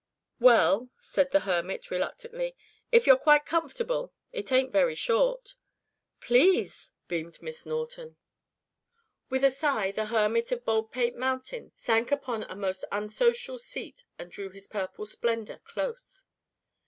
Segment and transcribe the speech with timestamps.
[0.39, 2.55] "Well," said the hermit reluctantly,
[2.91, 5.53] "if you're quite comfortable it ain't very short."
[6.19, 8.17] "Please," beamed Miss Norton.
[9.29, 14.31] With a sigh the Hermit of Baldpate Mountain sank upon a most unsocial seat and
[14.31, 16.23] drew his purple splendor close.